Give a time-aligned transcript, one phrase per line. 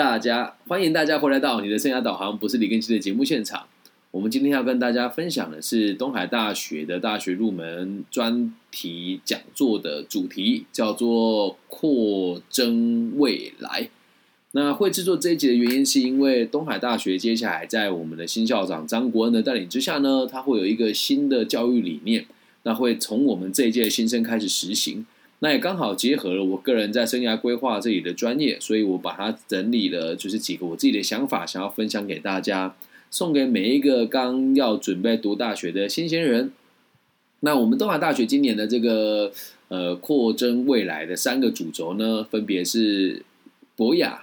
[0.00, 3.66] 大家欢迎大家回来到你的生涯导航，不是李根熙的节目现场。
[4.10, 13.90] 我们今天要跟大家分享的是东海大学的大学入门专题讲座的主题，叫做扩增未来。
[14.52, 22.24] 那会制作这一集的原因，是因为东海大学接下来在我们的新校长张国恩的带领之下呢，他会有一个新的教育理念，
[22.62, 25.04] 那会从我们这一届新生开始实行。
[25.42, 32.76] 那也刚好结合了我个人在生涯规划这里的专业，所以我把它整理了，就是几个我自己的想法，想要分享给大家，
[33.10, 36.52] 送给每一个刚要准备读大学的新鲜人。
[37.40, 39.32] 那我们东海大学今年的这个
[39.68, 43.22] 呃扩增未来的三个主轴呢，分别是
[43.74, 44.20] 博雅、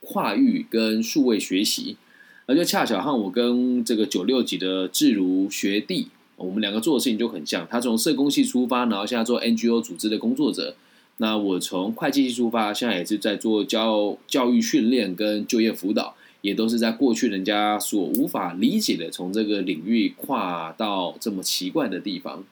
[0.00, 1.98] 跨域跟数位学习，
[2.46, 6.08] 而就恰巧和我跟这个九六级的智如学弟。
[6.36, 10.74] 我们两个做的事情就很像，他从社工系出发，然后现在做 NGO 组织的工作者。
[11.18, 22.42] 那我从会计系出发，现在也是在做教教育训练跟就业辅导，也都是在过去人家所无法理解的，从这个领域跨到这么奇怪的地方。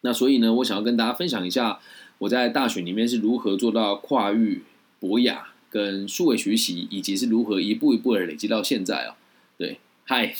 [0.00, 1.78] 那所以呢，我想要跟大家分享一下，
[2.18, 4.62] 我在大学里面是如何做到跨域
[4.98, 9.14] 博雅跟数位学习，以及是如何一步一步的累积到现在哦。
[9.56, 10.34] 对，嗨。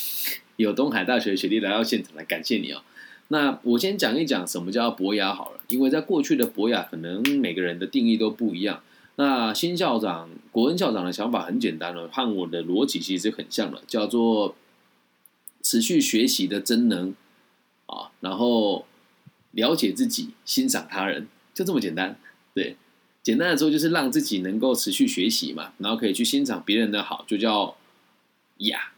[0.62, 2.82] 有东海大学学弟来到现场来感谢你哦。
[3.28, 8.82] 那我先讲一讲什么叫博雅好了，因为在过去的博雅，可能每个人的定义都不一样。
[9.16, 14.56] 那新校长国恩校长的想法很简单了，和我的逻辑其实很像了，叫做
[15.62, 17.14] 持续学习的真能
[17.86, 18.86] 啊，然后
[19.52, 22.18] 了解自己，欣赏他人，就这么简单。
[22.52, 22.76] 对，
[23.22, 27.76] 简单的说就是让自己能够持续学习嘛，然后可以去欣赏别人的好，就叫
[28.58, 28.90] 雅。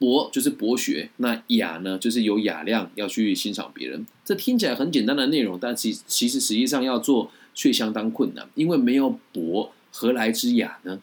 [0.00, 4.06] 博就是博学，那雅呢，就是有雅量，要去欣赏别人。
[4.24, 11.02] 这听起来很简单的内容，但其其实实际上要做却相当困难，因为没有博，何来之雅呢？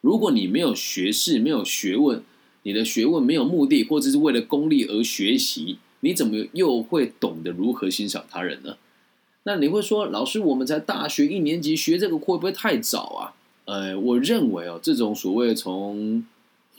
[0.00, 2.24] 如果你没有学识，没有学问，
[2.64, 8.76] 你的学问没有目的，或者是为了功利而学习，你怎么又会懂得如何欣赏他人呢？
[9.44, 13.34] 那你会说，老师，我们才大学一年级学这个会不会太早啊？
[13.66, 16.24] 呃，我认为哦，这种所谓从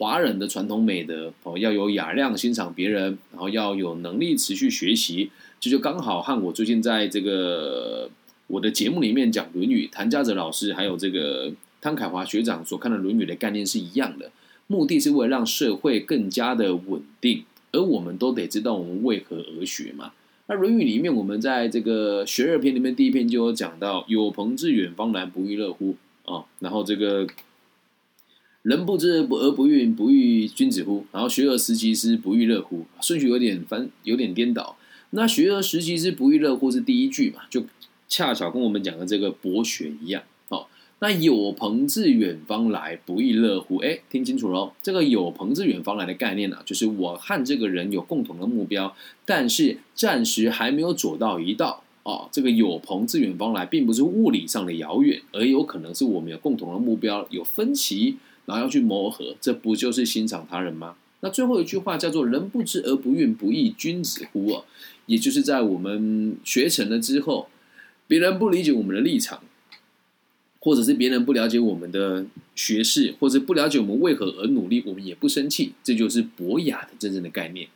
[0.00, 5.30] 华人的传统美德哦，要有雅量欣赏别人，然后要有能力持续学习，
[5.60, 8.08] 这就刚好和我最近在这个
[8.46, 11.52] 我的节目里面讲《论语》，谭家泽老师还有这个
[11.82, 14.30] 汤凯华学长所看的《论语》的概念是一样的，
[14.68, 20.12] 目的是为了让社会更加的稳定，而我们都得知道我们为何而学嘛。
[20.46, 27.26] 那《论语》里面，我们在这个学而篇里面第一篇就有讲到：“有朋自远方来，不亦乐乎？”啊，然后这个。
[28.70, 31.04] 人不知而不愠，不亦君子乎？
[31.10, 32.84] 然后学而时习之，不亦乐乎？
[33.00, 34.76] 顺序有点翻，有点颠倒。
[35.10, 37.40] 那学而时习之，不亦乐乎是第一句嘛？
[37.50, 37.64] 就
[38.08, 40.22] 恰巧跟我们讲的这个博学一样。
[40.50, 40.66] 哦，
[41.00, 43.78] 那有朋自远方来，不亦乐乎？
[43.78, 44.72] 哎，听清楚喽！
[44.80, 48.94] 这个有朋自远方来的概念呢，就是我和这个人有共同的目标，
[49.26, 51.82] 但是暂时还没有走到一道。
[52.04, 58.16] 哦，这个有朋自远方来，并不是物理上的遥远，而有可能是我们有共同的目标，有分歧。
[58.46, 60.96] 然后要去磨合，这不就是欣赏他人吗？
[61.20, 64.64] 那最后一句话叫做“人不知而不愠，不亦君子乎？”啊，
[65.06, 67.48] 也就是在我们学成了之后，
[68.06, 69.42] 别人不理解我们的立场，
[70.60, 72.24] 或者是别人不了解我们的
[72.54, 75.74] 学识，或者不了解我们为何而努力，我们也不生气。
[75.84, 77.68] 这就是博雅的真正的概念。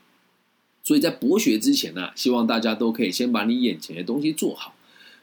[0.83, 4.75] 所以在博学之前呢，希望大家都可以先把你眼前的东西做好。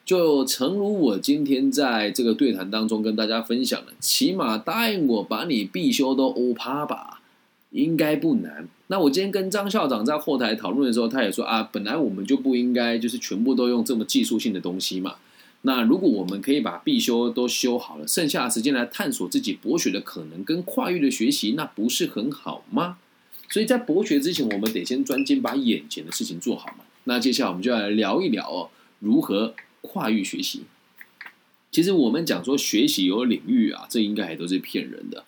[0.04, 7.22] 就诚如我今天在这个对谈当中跟大家分享的，起码答应我把你必修都欧趴吧，
[7.70, 8.68] 应该不难。
[8.88, 15.16] 那我今天跟张校长在后台讨论的时候，他也说啊，本来我们就不应该就是全部都用这么技术性的东西嘛。
[15.62, 22.98] 那如果我们可以把必修都修好了，剩下的时间来探索自己博学的可能跟跨域的学习，那不是很好吗？
[23.50, 26.84] 所以在博学之前，我们得先专心把眼前的事情做好嘛。
[27.04, 28.70] 那接下来我们就来聊一聊哦，
[29.00, 29.54] 如何。
[29.82, 30.62] 跨域学习，
[31.72, 35.26] 其实我们讲说学习有领域啊，这应该还都是骗人的，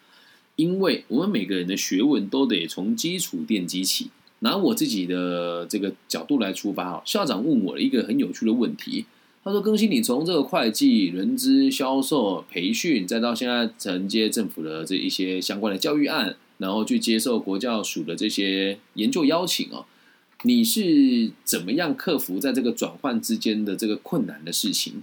[0.56, 4.10] 因为我们每个人的学问都得从基础奠基起。
[4.40, 9.06] 拿我自己的这个角度来出发啊，校长问我了一个很有趣的问题，
[9.42, 19.86] 他说：“更新你从这个会计、人资、销售、培训，再到现在承接政府的这一些相关的教育案，然后去接受国教署的这些研究邀请啊。”
[20.46, 24.94] 你是怎么样克服在这个转换之间的这个困难的事情？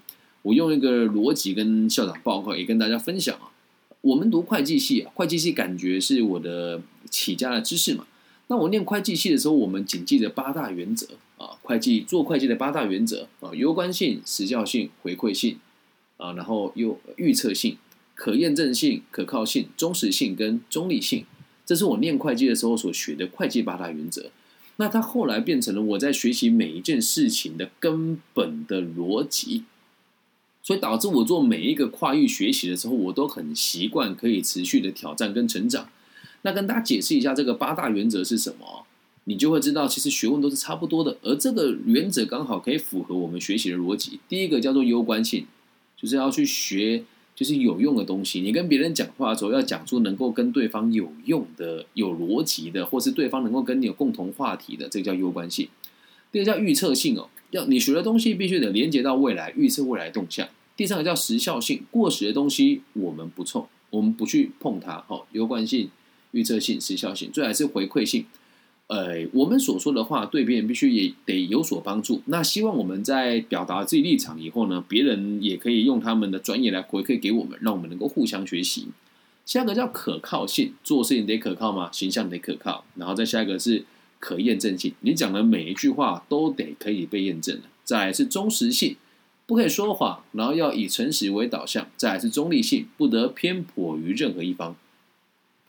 [0.43, 3.51] 我用一个逻辑跟校长报告，也跟大家分享啊。
[4.03, 8.07] 我们读会计系啊，会计系感觉是我的起家的知识嘛。
[8.49, 11.07] 那我念会计系的时候，我们谨记着八大原则
[11.39, 15.59] 啊，会计做会计的八大原则啊：攸关性、时效性、回馈性
[16.17, 17.77] 啊，然后又预测性、
[18.15, 21.25] 可验证性、可靠性、忠实性跟中立性，
[21.65, 24.31] 这是我念会计的时候所学的会计八大原则。
[24.81, 29.65] 那它后来变成了我在学习每一件事情的根本的逻辑，
[30.63, 35.91] 所以导致我做每一个跨域学习的时候，我都很习惯可以持续的挑战跟成长。
[36.41, 38.87] 那跟大家解释一下这个八大原则是什么，
[39.25, 44.19] 你就会知道其实学问都是差不多的，而这个原则刚好可以符合我们学习的逻辑。
[44.31, 45.47] 第一个叫做攸关性，
[45.95, 47.05] 就是要去学。
[47.41, 55.67] 就是有用的东西，你跟别人讲话的时候要讲出能够跟对方有用的、有逻辑的，或是对方能够跟你有共同话题的，这个叫攸关性。
[56.31, 60.47] 第二个叫预测性哦，要你学的东西必须得连接到未来，预测未来动向。
[60.77, 65.03] 第三个叫时效性，过时的东西我们不碰，我们不去碰它。
[65.09, 65.89] 好，攸关性、
[66.33, 68.27] 预测性、时效性，最还是回馈性。
[68.91, 72.23] 呃，我们所说的话对别人必须也得有所帮助。
[72.25, 78.89] 那希望我们在表达自己立场以后呢，别人也可以用他们的专业来回馈给我们，让我们能够互相学习。
[79.47, 81.89] 下一个叫可靠性，做事情得可靠吗？
[81.93, 82.85] 形象得可靠。
[82.97, 83.85] 然后再下一个是
[84.19, 87.63] 可验证性，你讲的每一句话都得可以被验证的。
[87.85, 88.97] 再来是忠实性，
[89.47, 91.87] 不可以说谎，然后要以诚实为导向。
[91.97, 94.75] 再来是中立性，不得偏颇于任何一方。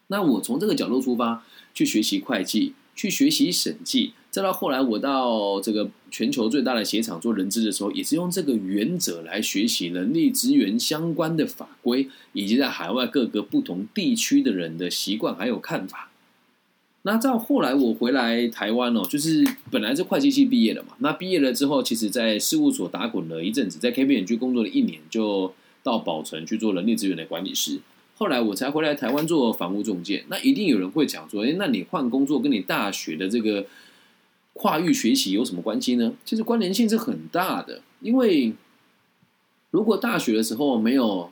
[0.08, 1.44] 那我从这个角度出发
[1.76, 2.74] 去学习会计。
[3.02, 16.12] 去学习审计，再到后来我到这个全球最大的鞋厂做人资的时候，也是用这个原则来学习人力资源相关的法规，以及在海外各个不同地区的人的习惯还有看法。
[17.02, 25.52] 那到后来我回来台湾哦，就是本来是会计系毕业的嘛，那毕业了之后，其实在事务所打滚了一阵子，在 K P N G 工作了一年，就
[25.82, 27.80] 到宝城去做人力资源的管理师。
[28.22, 33.66] 后来我才回来台湾做房屋中介，那一定有人会讲说：“哎，那你换工作跟你大学的这个
[34.54, 38.54] 跨域学习有什么关系呢？”其实关联性是很大的，因为
[39.72, 41.32] 如果大学的时候没有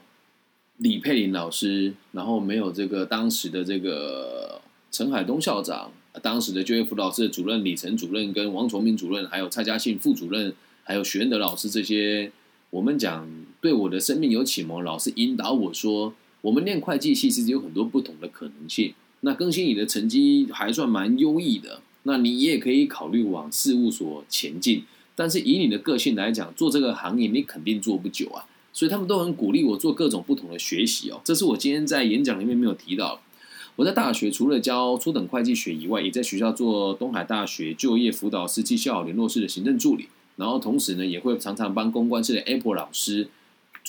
[0.78, 4.60] 李佩玲老师，然后没有这个当时的这个
[4.90, 5.92] 陈海东校长，
[6.24, 12.32] 当时的就业辅导室的主任李晨主任，跟王崇明主任，还有蔡嘉信副主任，还有徐恩德老师这些，
[12.72, 13.30] 我们讲
[13.62, 16.16] 对我的生命有启蒙，老师引导我说。
[16.42, 18.94] 我们念会计系其实有很多不同的可能性。
[19.22, 24.84] 那更新你的成绩还算蛮优异的，那你也可以考虑往事务所前进。
[25.16, 28.48] 但是以你的个性来讲，做这个行业你肯定做不久啊。
[28.72, 31.20] 所以他们都很鼓励我做各种不同的学习哦。
[31.26, 33.20] 这是我今天在演讲里面没有提到。
[33.76, 40.08] 我在大学除了教初等会计学以外，也在学校做东海大学就业辅导师绩效联络室的行政助理。
[40.38, 43.28] 然后同时呢，也会常常帮公关室的 Apple 老师。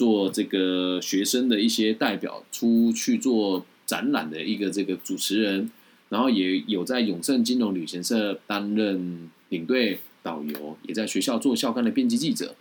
[0.01, 5.71] 做这个学生的一些代表出去做展览的一个这个主持人，
[6.09, 12.55] 然后也有在永盛金融旅行社担任领队导游，也在学校做校刊的编辑记者。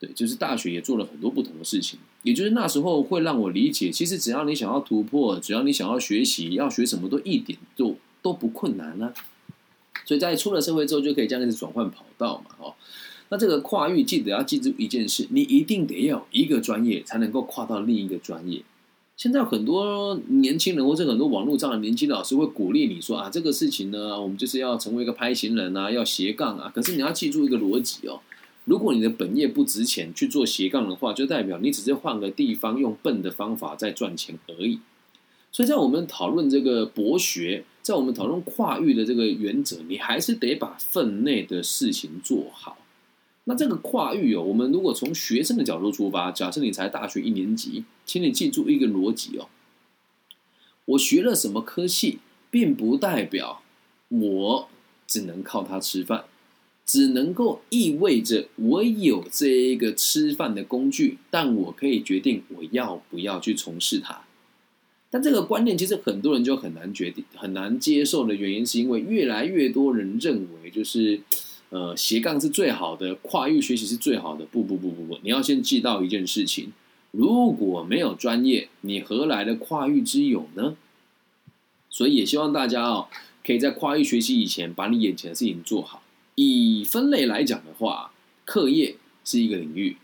[0.00, 1.98] 对，就是大学也做了很多不同的事情。
[2.22, 9.12] 也就是那时候会让我理解，其实只要你想要突破，只要你想要学习，要学什么都一点都都不困难啊。
[10.06, 12.74] 所以在出了社会之后，就可以这样子转换跑道嘛，哦。
[13.30, 18.62] 那这个跨域，记得要记住一件事：你一定得要一个专业，才能够跨到另一个专业。
[19.16, 26.70] 现在很多年轻人或者很多网络上的年轻老师会鼓励你说啊，这个事情呢，我们就是要成为一个拍行人啊，要斜杠啊。
[26.72, 28.20] 可是你要记住一个逻辑哦：
[28.64, 34.78] 如果你的本业不值钱，去做斜杠的话，就代表你只是换个地方用笨的方法在赚钱而已。
[35.50, 42.78] 所以在我们讨论这个博学，在我们讨论跨域的这个原则，你还是得把分内的事情做好。
[43.48, 49.48] 那这个跨域哦，我们如果从学生的角度出发，假设你才大学一年级，请你记住一个逻辑哦，
[50.84, 52.18] 我学了什么科系，
[52.50, 53.62] 并不代表
[54.10, 54.68] 我
[55.06, 56.24] 只能靠它吃饭，
[56.84, 64.24] 只能够意味着我有这一个吃饭的工具，但我可以决定我要不要去从事它。
[65.08, 71.22] 但这个观念其实很多人就很难决定、很难接受的原因，是因为越来越多人认为就是。
[71.70, 74.46] 呃，斜杠是最好的，跨域学习是最好的。
[74.46, 76.72] 不不不不不，你要先记到一件事情：
[77.10, 80.76] 如果没有专业，你何来的跨域之友呢？
[81.90, 83.08] 所以也希望大家哦，
[83.44, 86.02] 可以在跨域学习以前，把你眼前的事情做好。
[86.36, 88.12] 以分类来讲的话，
[88.44, 89.96] 课业是一个领域，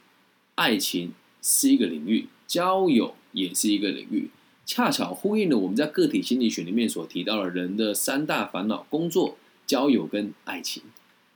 [0.56, 4.28] 爱情是一个领域，交友也是一个领域，
[4.66, 10.82] 恰巧呼应了我们在个体心理学里面所提到的人的三大烦恼：工作、交友跟爱情。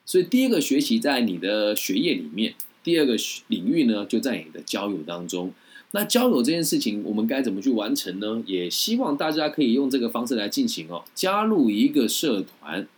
[0.08, 3.14] 所以，第一个学习在你的学业里面，第二个
[3.48, 5.52] 领域呢，就在你的交友当中。
[5.90, 8.42] 那交友这件事情，我们该怎么去完成呢？
[8.46, 11.04] 也希望大家可以用这个方式来进行哦。
[11.14, 12.88] 加入一个社团，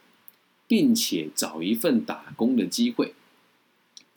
[0.69, 3.15] 并且找一份打工的机会。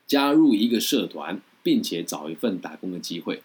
[0.05, 3.41] 加入一个社团，并且找一份打工的机会。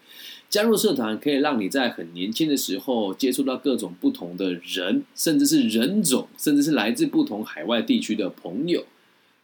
[0.47, 8.85] 加入社团可以让你在很年轻的时候接触到各种不同的人，甚至是人种，甚至是来自不同海外地区的朋友。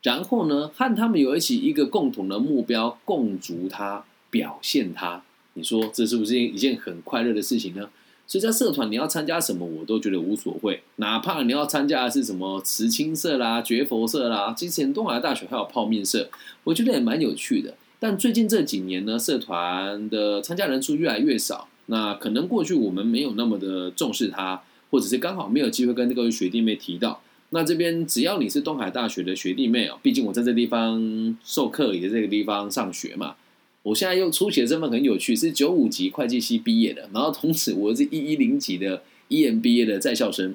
[0.06, 5.24] 然后呢，和他们有一起一个共同的目标，共逐它，表现它。
[5.54, 7.90] 你说这是不是一件很快乐的事情呢？
[8.28, 10.84] 所以在社团你要参加什么，我都觉得无所谓。
[10.98, 16.30] 哪怕你要参加的是什么慈青社啦、绝佛社啦，之前东海大学还有泡面社，
[16.66, 17.74] 我觉得也蛮有趣的。
[18.00, 21.68] 但最近这几年呢，社团的参加人数越来越少。
[21.88, 27.22] 那可能过去我们没有那么的重视它，或者是刚好没有机会跟各位学弟妹提到。
[27.56, 33.38] 那这边只要你是东海大学的学弟妹哦，毕竟我在这地方授课，也在这个地方上学嘛。
[33.84, 40.54] 我现在又初写的身份很有趣，是九五级会计系毕业的，然后同时我是一一零级的 EMBA 的在校生。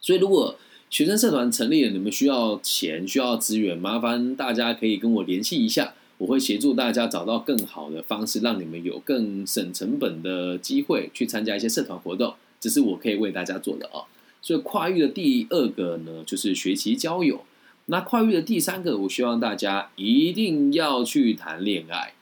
[0.00, 5.94] 所以如果学生社团成立了，你们需要钱、需要资源，麻烦大家可以跟我联系一下。
[6.18, 14.04] 我会协助大家找到更好的方式，让你们有更省成本的机会去参加一些社团活动，这是我可以为大家做的哦。
[14.42, 17.44] 所以跨域的第二个呢，就是学习交友。
[17.86, 22.12] 那跨域的第三个，我希望大家一定要去谈恋爱。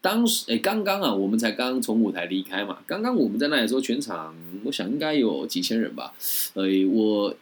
[0.00, 2.78] 当时，哎，刚刚啊，我们才刚从舞台离开嘛。
[2.86, 6.12] 刚刚我们在那里时候，全场我想应该有几千人吧。
[6.54, 7.34] 呃，我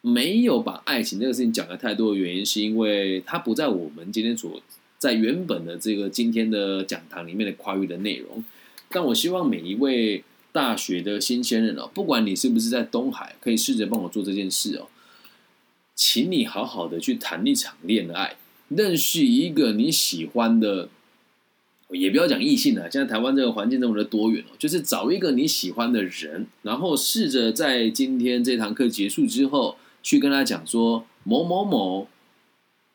[0.00, 4.60] 没有把爱情这个事情讲的太多的原因，是因为它不在我们今天所。
[4.98, 8.42] 在原本的这个今天的讲堂里面的跨域的内容，
[8.88, 10.24] 但我希望每一位
[10.56, 14.88] 大学的新鲜人哦，不管你是不是在东海，可以试着帮我做这件事哦，
[15.94, 18.36] 请你好好的去谈一场恋爱，
[18.68, 20.88] 认识一个你喜欢的，
[21.90, 32.08] 也不要讲异性了，现在台湾这个环境这么的多元哦，就是找一个你喜欢的人，然后试着在今天这堂课结束之后，去跟他讲说某某某。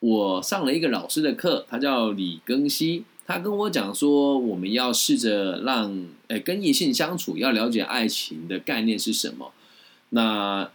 [0.00, 9.52] 我上了一个老师的课，他叫李庚希，他跟我讲说，我们要试着让，诶，跟异性相处，要了解爱情的概念是什么。
[10.10, 10.70] 那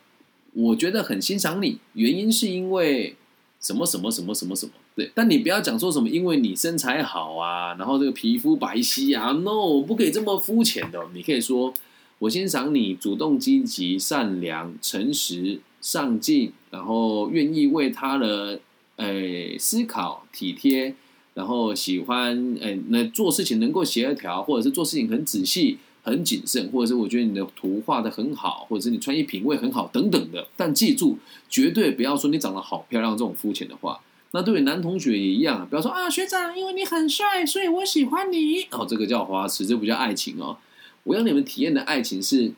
[0.54, 3.16] 我觉得很欣赏你，原因是因为
[3.60, 5.12] 什么什么什么什么什么，对。
[5.14, 11.00] 但你不要讲说什么，因为你身材好啊，然后这个皮肤白皙啊，no，不可以这么肤浅的。
[11.14, 11.72] 你可以说，
[12.20, 18.60] 我欣赏你主动、积极、善良、诚实、上进，然后愿意为他的。
[18.98, 20.96] 诶，思考体贴，
[21.38, 30.48] 然后喜欢诶，那做事情能够协调，或者是做事情很仔细、很谨慎，或者是我觉得你的图画的很好，或者是你穿衣品味很好等等的。
[30.56, 34.00] 但记住，绝对不要说你长得好漂亮这种肤浅的话。
[34.32, 38.64] 那对于男同学也一样，不要说啊，学长，因为你很帅，所以我喜欢你。
[38.74, 40.58] 哦，这个叫花痴，这不叫爱情哦。
[41.04, 42.52] 我要你们体验的爱情是，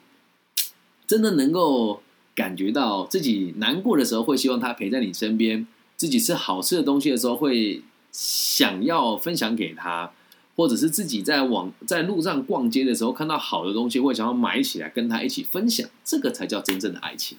[1.05, 2.01] 真的能够
[2.33, 5.67] 感觉到自己难过的时候，会希望他陪在你身边。
[5.97, 10.11] 自己吃好吃的东西的时候，会想要分享给他，
[10.55, 17.37] 或者是自己在网在路上逛街的时候看到好的东西，会想要买起来跟他一起分享，这个才叫真正的爱情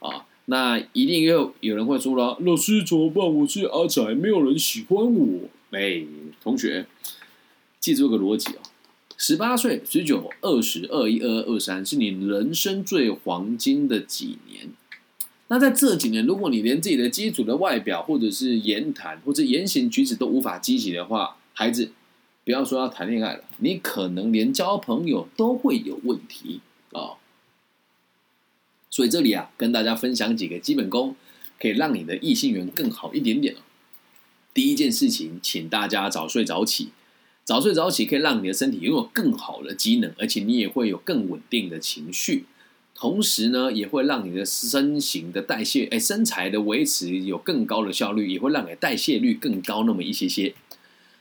[0.00, 0.26] 啊！
[0.46, 3.24] 那一定又有人会说了，老师怎么办？
[3.24, 5.48] 我是阿仔，没有人喜欢我。
[5.70, 6.02] 哎，
[6.42, 6.86] 同学，
[7.78, 8.58] 记住个逻辑哦：
[9.16, 14.70] 十八岁、十九、二十二、一二二、二三，是你人生最黄金的几年。
[15.52, 21.90] 那在这几年，如果你连自己的基础的外表，或者是言谈，或者言行举止都无法积极的话，孩子，
[22.44, 26.60] 不要说要谈恋爱了，你可能连交朋友都会有问题
[26.92, 27.18] 啊。
[28.88, 31.16] 所以这里啊，跟大家分享几个基本功，
[31.58, 33.56] 可以让你的异性缘更好一点点
[34.54, 36.90] 第一件事情，请大家早睡早起，
[37.42, 42.44] 早睡早起可以让你的身体拥有更好的机能，而且你也会有更稳定的情绪。
[43.00, 50.52] 同时呢，也会让你的身形的代谢，哎，身材的维持有更高的效率，也会让你代谢率更高那么一些些。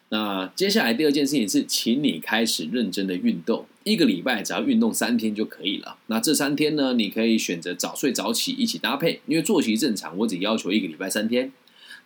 [0.09, 5.95] 那接下来第二件事情是，请你开始认真的运动，一个礼拜只要运动三天就可以了。
[6.07, 11.53] 那这三天呢，你可以选择早睡早起一起搭配，因为作息正常，我只要求一个礼拜三天。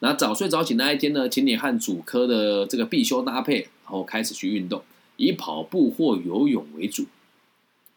[0.02, 4.84] 那早睡早起那一天呢，请你和主科的这个必修搭配，然后开始去运动，
[5.18, 7.08] 以跑步或游泳为主。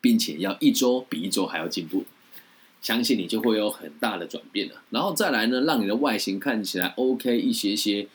[0.06, 2.04] 并且要一周比一周还要进步，
[2.80, 4.74] 相信你就会有很大的转变了。
[4.90, 8.06] 然后再来呢，让你的外形看起来 OK 一些些。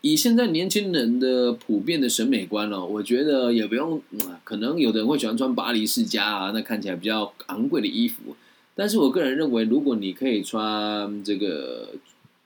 [0.00, 4.00] 以现在年轻人的普遍的审美观哦，我觉得也不用，
[4.44, 8.36] 可能有的人会喜欢穿巴黎世家啊，那看起来比较昂贵的衣服。
[8.76, 11.88] 但是我个人认为，如果你可以穿这个，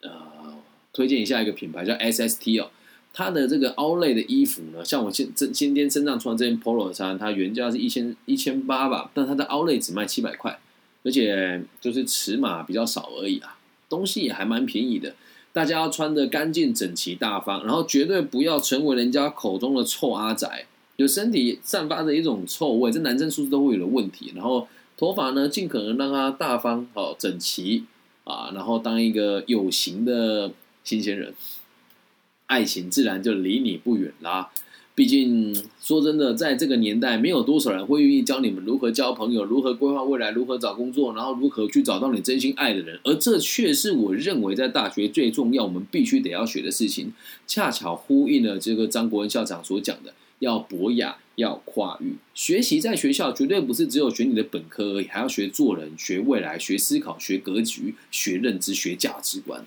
[0.00, 0.10] 呃，
[0.94, 2.70] 推荐一下一个品牌叫 SST 哦。
[3.16, 10.58] 它的这个凹类的衣服呢，像我现这今天身上穿这件 Polo 衫，它原价是一千一千八吧，但它的凹类只卖七百块，
[11.04, 13.56] 而且就是尺码比较少而已啊，
[13.88, 15.14] 东西也还蛮便宜的。
[15.52, 20.66] 大家要穿的干净整齐大方，然后绝对不要成为人家口中的臭阿仔
[20.98, 24.32] 就身体散发着一种臭味，这男生是不是都会有的问题？
[24.34, 24.66] 然后
[24.96, 27.84] 头发呢，尽可能让它大方、好整齐
[28.24, 30.50] 啊，然后当一个有型的
[30.82, 31.32] 新鲜人，
[32.46, 34.50] 爱情自然就离你不远啦。
[34.96, 43.00] 毕竟说真的，在这个年代，没有多少人会愿意教你们如何交朋友、如何规划未来、如何找工作，然后如何去找到你真心爱的人。
[43.02, 47.12] 而这却是我认为在大学最重要、我们必须得要学的事情。
[47.46, 50.14] 恰巧呼应了这个张国恩校长所讲的。
[50.40, 52.16] 要博雅，要跨域。
[52.34, 59.64] 学习在学校绝对不是只有学你的本科而已，还要学做人、学未来、学思考、学格局、学认知、学价值观。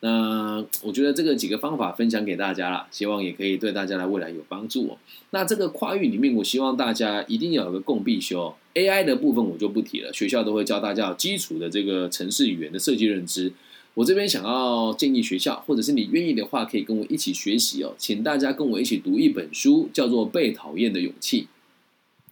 [0.00, 4.98] 那我觉得这个几个方法分享给大家了，希望也可以对大家的未来有帮助哦。
[5.30, 8.54] 那这个跨域里面，我希望大家一定要有个共必修。
[8.74, 13.52] AI 的部分我就不提了，学校都会教大家基础的这个城市语言的设计认知。
[13.94, 17.94] 我这边想要建议学校，或者是你愿意的话，可以跟我一起学习哦。
[17.96, 21.42] 请大家跟我一起读一本书，叫做《被讨厌的勇气》，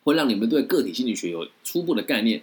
[0.02, 2.42] 会让你们对个体心理学有初步的概念，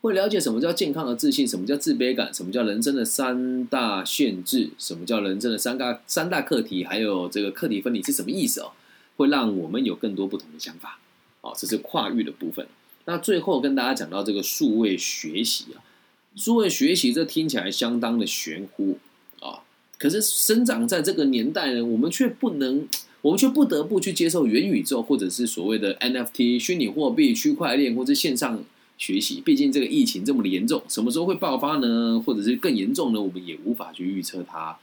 [0.00, 8.72] 会了解什么叫健康的自信，什么叫自卑感，什么叫人生的三大限制，什么叫人生的三大三大课题，还有这个课题分离是什么意思哦？
[9.16, 10.98] 会让我们有更多不同的想法。
[11.40, 12.66] 哦，这是跨域的部分。
[13.06, 15.82] 那最后跟大家讲到这个数位学习啊。
[16.36, 18.98] 数位学习，这听起来相当的玄乎
[19.40, 19.64] 啊！
[19.98, 22.86] 可是生长在这个年代呢，我们却不能，
[23.22, 28.62] 我们却不得不去接受元宇宙，或者是所谓的 NFT 虚拟货币、区块链，或者线上
[28.98, 29.40] 学习。
[29.40, 32.22] 毕竟这个疫情这么的严重，什么时候会爆发呢？
[32.26, 33.22] 或者是更严重呢？
[33.22, 34.76] 我们也无法去预测它。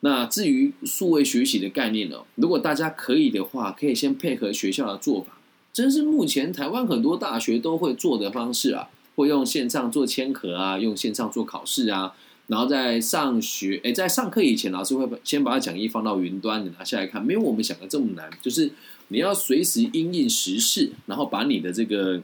[0.00, 2.22] 那至于数位学习的概念呢？
[2.36, 5.38] 如果大家可以的话，可以先配合学校的做法，
[5.72, 8.88] 这是目前台湾很多大学都会做的方式啊。
[9.16, 12.14] 会用线上做签合啊，用线上做考试啊，
[12.46, 18.70] 然后在上学，哎，在上课以前，老师会先把讲义放到云端，你拿下来看，没有我们想的这么难，就是
[19.08, 22.22] 你要随时因应时事，然后把你的这个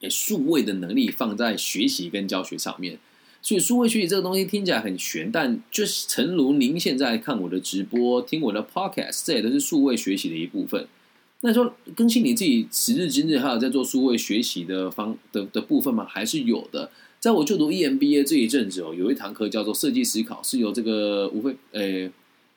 [0.00, 2.98] 诶数位的能力放在学习跟教学上面。
[3.42, 10.86] 所以数位学习这个东西听起来很玄，但就是诚如您现在看我的直播、听我的 podcast，这也都是数位学习的一部分。
[11.40, 16.04] 那说更新你自己时至今日还有在做数位学习的方的的部分吗？
[16.06, 16.90] 还是有的。
[17.18, 22.10] 在我就读 EMBA 这一阵子哦，有一堂课叫做设计思考，是由这个吴飞诶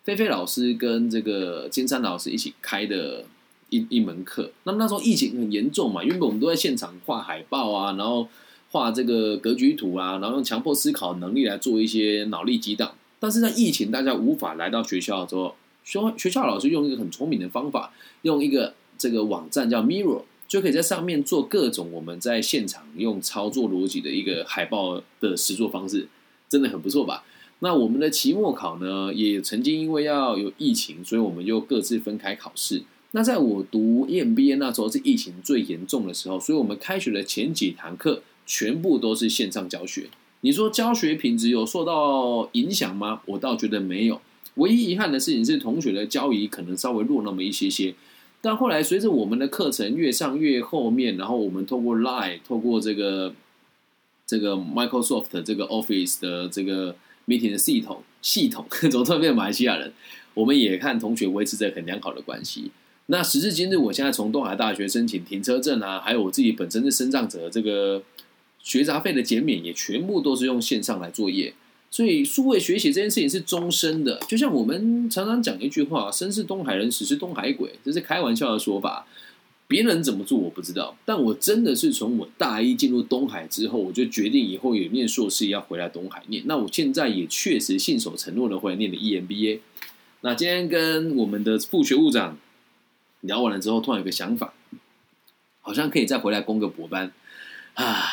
[0.04, 3.24] 菲菲老师跟这个金山老师一起开的
[3.78, 4.52] 一一门课。
[4.64, 8.28] 那么那时候疫情很严重嘛，因为我们都在现场画海报啊，然后
[8.72, 12.94] 画这个格局图啊，然后用强迫思考能力来做一些脑力激荡。
[13.20, 15.56] 但是在疫情大家无法来到学校的时候。
[15.86, 26.08] 学学校老师用一个很聪明的方法，用一个这个网站叫 Mirror，就可以在上面做各种我们在现场用操作逻辑的一个海报的实作方式，
[26.48, 27.26] 真的很不错吧？
[27.60, 32.84] 那我们的期末考呢，也曾经因为要有疫情，所以我们又各自分开考试。
[33.16, 40.10] 那在我读 EMBA 那时候是疫情最严重的时候，所以我们开学的前几堂课全部都是线上教学。
[40.42, 43.22] 你说教学品质有受到影响吗？
[43.28, 44.20] 我倒觉得没有。
[44.56, 47.94] 唯一遗憾的事情是，同学的交谊可能稍微弱那么一些些。
[48.42, 53.34] 但后来随着我们的课程越上越后面，然后我们透过 Line，透过这个
[54.26, 56.96] 这个 Microsoft 这个 Office 的这个
[57.28, 59.94] meeting 的系统系统，总特别马来西亚人，
[60.34, 62.72] 我们也看同学维持着很良好的关系。
[63.08, 68.02] 那时至今日，我现在从东海大学申请停车证啊，还有我自己本身的生障者，这个
[68.62, 71.54] 学杂费的减免也全部都是用线上来作业。
[71.92, 74.20] 所以，数位学习这件事情是终身的。
[74.28, 79.06] 就像我们常常讲一句话：“生是东海人，死是东海鬼。”这是开玩笑的说法。
[79.68, 86.44] 别人怎么做我不知道，但我真的是从我大一进入东海之后，我就决定以后有念硕士要回来东海念。
[86.48, 89.60] 那我现在也确实信守承诺的回来念的 EMBA。
[90.22, 92.38] 那今天跟我们的副学务长
[93.24, 94.54] 聊完了之后，突然有个想法，
[95.60, 97.12] 好像可以再回来攻个博班
[97.74, 98.04] 啊！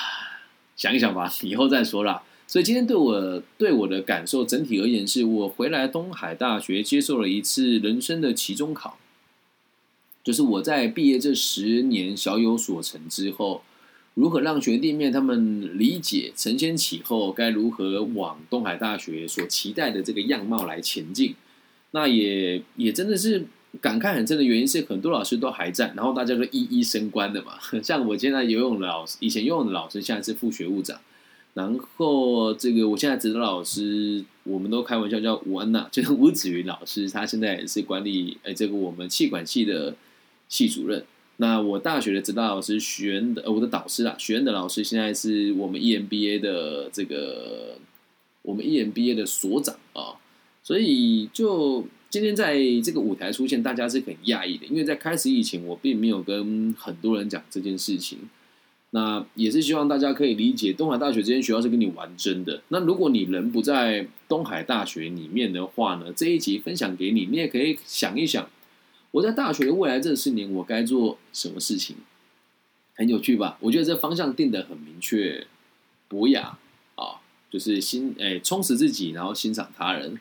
[0.76, 2.22] 想一想吧，以后再说啦。
[2.46, 8.98] 所以今天对我对我的感受整体而言，是我回来东海大学接受了一次人生的期中考，
[10.24, 13.62] 就是我在毕业这十年小有所成之后，
[14.14, 21.36] 如何让学弟妹他们理解承先启后，该如何往东海大学所期待的这个样貌来前进？
[21.92, 23.46] 那也也真的是
[23.80, 27.52] 感慨很深的原因是，很多老师都还在，然后大家都一一升官的嘛。
[27.82, 30.98] 像我现在游泳老师，以前游泳的老师，现在是副学务长。
[31.54, 39.94] 然后这个，我现在指导老师，我们都开玩笑叫吴安娜，就是吴子云老师，他现在也是管理哎，这个我们气管系的
[40.48, 41.04] 系主任。
[41.38, 47.78] 那我大学的指导老师徐恩的，我的导师啊，徐恩的老师现在是我们 EMBA 的这个
[48.42, 50.14] 我们 EMBA 的所长啊。
[50.62, 58.18] 所以就今天在这个舞台出现，大家是很讶异的，因为在开始以前，我并没有跟很多人讲这件事情。
[58.90, 62.60] 那也是希望大家可以理解，东海大学这间学校是跟你玩真的。
[62.68, 68.50] 那如果你人不在东海大学里面的话呢，这一集分享给你，你也可以想一想，
[69.12, 71.94] 我在大学的未来这四年，我该做什么事情，
[72.96, 73.56] 很有趣吧？
[73.60, 75.46] 我觉得这方向定得很明确，
[76.08, 76.58] 博雅
[76.96, 80.18] 啊，就是欣哎充实自己，然后欣赏他人。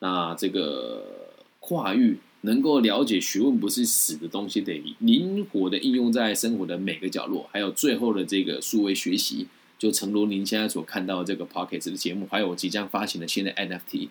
[0.00, 1.21] 那这个
[1.62, 2.18] 跨域。
[2.44, 7.48] 能够了解学问不是死的东西，得灵活的应用在生活的每个角落。
[7.52, 9.46] 还有最后的这个数位学习，
[9.78, 14.08] 就诚如您现在所看到的这个 Pocket 的节目，还有我即将发行的新的 NFT，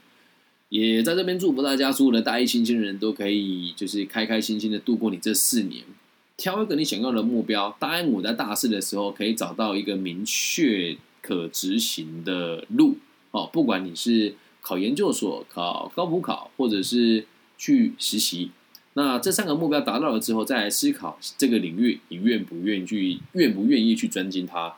[0.70, 5.84] 也在这边祝福大家，所有的大一新鲜人都可以就是开开心心的度过你这四年，
[6.38, 7.76] 挑一个你想要的目标。
[7.82, 12.96] 答应我在大四的时候可以找到一个明确可执行的路
[13.32, 17.26] 哦，不管你是考研究所、考高普考，或者是。
[17.62, 18.50] 去实习，
[18.96, 24.74] 那这三个目标达到了之后，再来思考这个领域，你愿不愿意去，愿不愿意去专精它？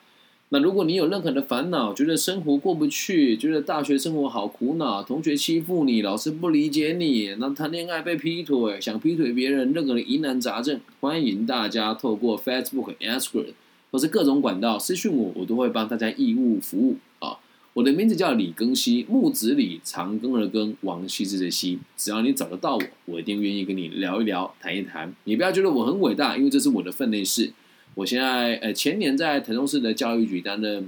[0.49, 13.53] 那如果你有任何的烦恼，觉得生活过不去，觉得大学生活好苦恼，同学欺负你，老师不理解你，那谈恋爱被劈腿，想劈腿别人，任何的疑难杂症，欢迎大家透过 Facebook、Instagram
[13.91, 17.39] 或是各种管道私讯我，我都会帮大家义务服务啊。
[17.73, 21.79] 我的名字叫李庚希，木子李，长庚的庚，王羲之的羲。
[21.97, 25.11] 只要你找得到我，我一定愿意跟你聊一聊，谈一谈。
[25.23, 27.51] 你不要觉得我很伟大，因为这是我的分内事。
[27.95, 30.87] 我现在呃，前年在台中市的教育局担任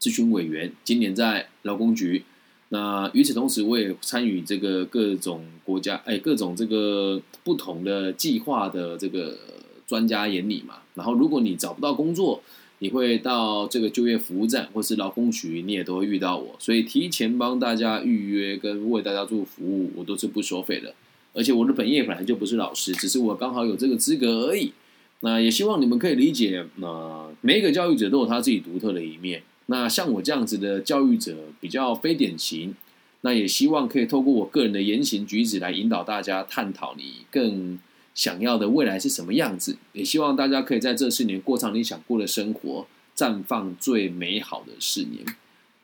[0.00, 2.24] 咨询委员，今年在劳工局。
[2.70, 9.38] 那与此同时，我也参与这个各种国家哎，各种这个不同的计划的这个
[9.86, 10.78] 专家眼里嘛。
[10.94, 12.42] 然后，如果你找不到工作，
[12.80, 20.94] 你会到这个就业服务站或是劳工局，你也都会遇到我，所以提前帮大家预约跟为大家做服务，我都是不收费的。
[21.32, 24.72] 而且我的本业本来就不是老师，只是我刚好有这个资格而已。
[25.20, 29.42] 那也希望你们可以理解，那每一个教育者都有他自己独特的一面。
[29.66, 32.74] 那像我这样子的教育者比较非典型，
[33.22, 37.78] 那也希望可以透过我个人的言行举止来引导大家探讨你更。
[38.16, 39.76] 想要的未来是什么样子？
[39.92, 45.24] 也希望大家可以在这四年过上你想过的生活，绽放最美好的四年。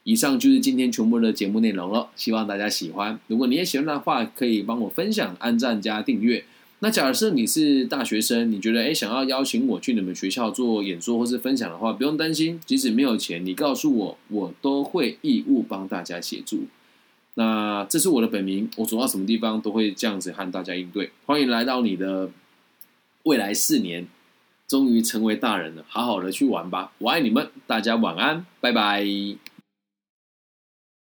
[0.05, 3.21] 以上就是今天全部的节目内容了，希望大家喜欢。
[3.29, 6.45] 如果你也喜欢的话，可以帮我分享、按赞加订阅。
[6.81, 16.64] 那假设你是大学生，你觉得诶想要邀请我去你们学校做演说或是分享的话，不用担心，即使没有钱，你告诉我，我都会义务帮大家协助。
[17.35, 21.11] 那这是我的本名，我走到什么地方都会这样子和大家应对。
[21.25, 22.31] 欢迎来到你的
[23.23, 24.07] 未来四年，
[24.68, 26.92] 终于成为大人了，好好的去玩吧！
[26.99, 29.07] 我爱你们，大家晚安，拜拜。